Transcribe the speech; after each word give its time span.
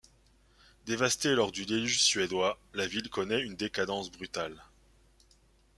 Dévastée 0.87 1.35
lors 1.35 1.51
du 1.51 1.67
Déluge 1.67 2.01
suédois, 2.01 2.57
la 2.73 2.87
ville 2.87 3.07
connaît 3.11 3.39
une 3.43 3.53
décadence 3.55 4.09
brutale. 4.09 4.63